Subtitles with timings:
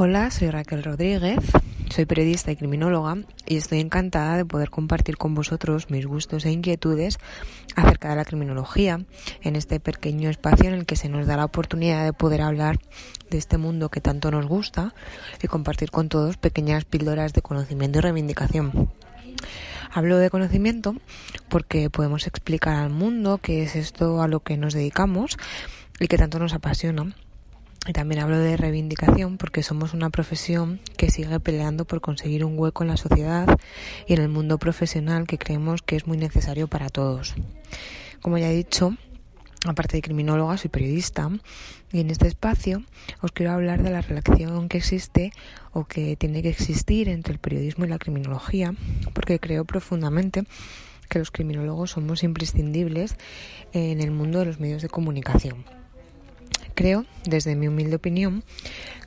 [0.00, 1.40] Hola, soy Raquel Rodríguez,
[1.90, 6.52] soy periodista y criminóloga y estoy encantada de poder compartir con vosotros mis gustos e
[6.52, 7.18] inquietudes
[7.74, 9.00] acerca de la criminología
[9.42, 12.78] en este pequeño espacio en el que se nos da la oportunidad de poder hablar
[13.28, 14.94] de este mundo que tanto nos gusta
[15.42, 18.92] y compartir con todos pequeñas píldoras de conocimiento y reivindicación.
[19.90, 20.94] Hablo de conocimiento
[21.48, 25.36] porque podemos explicar al mundo qué es esto a lo que nos dedicamos
[25.98, 27.16] y que tanto nos apasiona
[27.92, 32.82] también hablo de reivindicación porque somos una profesión que sigue peleando por conseguir un hueco
[32.82, 33.58] en la sociedad
[34.06, 37.34] y en el mundo profesional que creemos que es muy necesario para todos.
[38.20, 38.94] Como ya he dicho,
[39.66, 41.30] aparte de criminóloga, soy periodista
[41.90, 42.82] y en este espacio
[43.22, 45.32] os quiero hablar de la relación que existe
[45.72, 48.74] o que tiene que existir entre el periodismo y la criminología
[49.14, 50.44] porque creo profundamente
[51.08, 53.16] que los criminólogos somos imprescindibles
[53.72, 55.77] en el mundo de los medios de comunicación.
[56.78, 58.44] Creo, desde mi humilde opinión,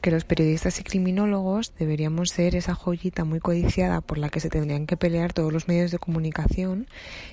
[0.00, 4.48] que los periodistas y criminólogos deberíamos ser esa joyita muy codiciada por la que se
[4.48, 6.88] tendrían que pelear todos los medios de comunicación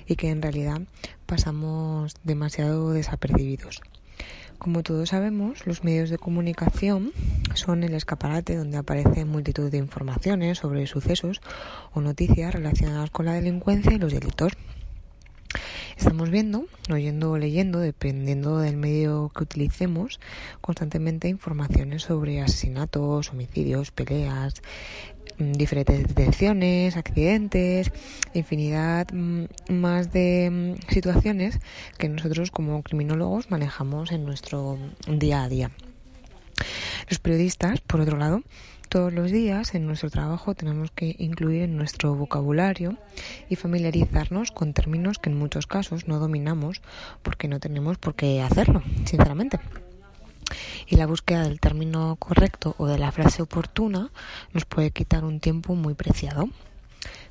[0.06, 0.82] y que en realidad
[1.26, 3.80] pasamos demasiado desapercibidos.
[4.58, 7.10] Como todos sabemos, los medios de comunicación
[7.54, 11.40] son el escaparate donde aparecen multitud de informaciones sobre sucesos
[11.92, 14.52] o noticias relacionadas con la delincuencia y los delitos.
[15.98, 20.20] Estamos viendo, oyendo o leyendo, dependiendo del medio que utilicemos,
[20.60, 24.62] constantemente informaciones sobre asesinatos, homicidios, peleas,
[25.38, 27.90] mm, diferentes detenciones, accidentes,
[28.32, 31.58] infinidad mm, más de mm, situaciones
[31.98, 35.72] que nosotros como criminólogos manejamos en nuestro día a día.
[37.08, 38.42] Los periodistas, por otro lado,
[38.88, 42.96] todos los días en nuestro trabajo tenemos que incluir en nuestro vocabulario
[43.48, 46.82] y familiarizarnos con términos que en muchos casos no dominamos
[47.22, 49.58] porque no tenemos por qué hacerlo, sinceramente.
[50.86, 54.10] Y la búsqueda del término correcto o de la frase oportuna
[54.52, 56.48] nos puede quitar un tiempo muy preciado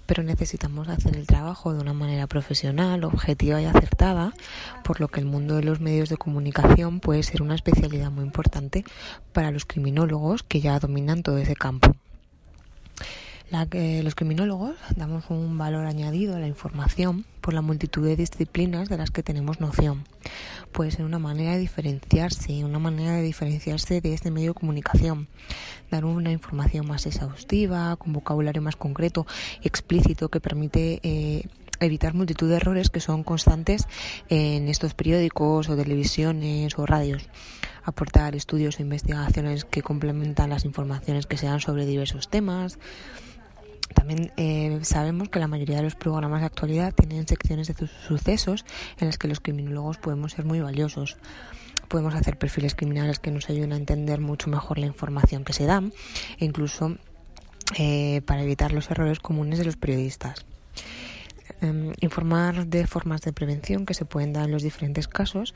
[0.08, 4.34] pero necesitamos hacer el trabajo de una manera profesional, objetiva y acertada,
[4.84, 8.24] por lo que el mundo de los medios de comunicación puede ser una especialidad muy
[8.26, 8.84] importante
[9.34, 11.96] para los criminólogos que ya dominan todo ese campo
[13.50, 18.16] la que los criminólogos damos un valor añadido a la información por la multitud de
[18.16, 20.04] disciplinas de las que tenemos noción.
[20.74, 25.28] Puede ser una manera de diferenciarse, una manera de diferenciarse de este medio de comunicación,
[25.90, 29.26] dar una información más exhaustiva, con vocabulario más concreto
[29.64, 31.48] explícito que permite eh,
[31.80, 33.88] evitar multitud de errores que son constantes
[34.28, 37.30] en estos periódicos o televisiones o radios
[37.88, 42.80] aportar estudios o investigaciones que complementan las informaciones que se dan sobre diversos temas,
[43.94, 48.66] también eh, sabemos que la mayoría de los programas de actualidad tienen secciones de sucesos
[49.00, 51.18] en las que los criminólogos podemos ser muy valiosos.
[51.88, 55.66] Podemos hacer perfiles criminales que nos ayuden a entender mucho mejor la información que se
[55.66, 55.82] da
[56.38, 56.98] e incluso
[57.78, 60.46] eh, para evitar los errores comunes de los periodistas.
[61.62, 65.56] Em, informar de formas de prevención que se pueden dar en los diferentes casos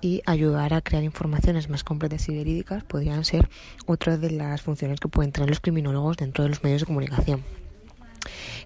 [0.00, 3.48] y ayudar a crear informaciones más completas y verídicas podrían ser
[3.86, 7.44] otra de las funciones que pueden tener los criminólogos dentro de los medios de comunicación.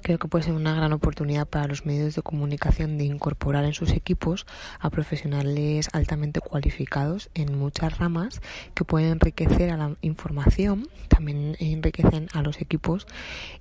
[0.03, 3.73] Creo que puede ser una gran oportunidad para los medios de comunicación de incorporar en
[3.73, 4.47] sus equipos
[4.79, 8.43] a profesionales altamente cualificados en muchas ramas
[8.75, 13.07] que pueden enriquecer a la información, también enriquecen a los equipos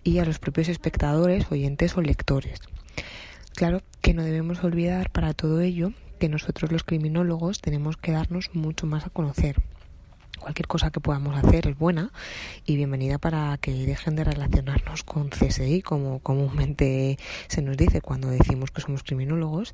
[0.03, 2.59] y a los propios espectadores, oyentes o lectores.
[3.55, 8.51] Claro que no debemos olvidar para todo ello que nosotros los criminólogos tenemos que darnos
[8.53, 9.61] mucho más a conocer.
[10.39, 12.13] Cualquier cosa que podamos hacer es buena
[12.65, 17.19] y bienvenida para que dejen de relacionarnos con CSI, como comúnmente
[17.49, 19.73] se nos dice cuando decimos que somos criminólogos,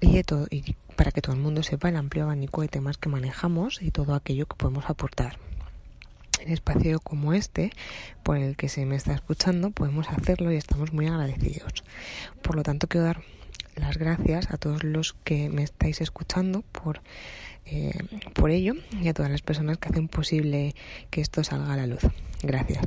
[0.00, 3.08] y, todo, y para que todo el mundo sepa el amplio abanico de temas que
[3.08, 5.40] manejamos y todo aquello que podemos aportar.
[6.38, 7.72] En espacio como este,
[8.22, 11.82] por el que se me está escuchando, podemos hacerlo y estamos muy agradecidos.
[12.42, 13.22] Por lo tanto, quiero dar
[13.76, 17.00] las gracias a todos los que me estáis escuchando por,
[17.66, 17.92] eh,
[18.34, 20.74] por ello y a todas las personas que hacen posible
[21.10, 22.02] que esto salga a la luz.
[22.42, 22.84] Gracias.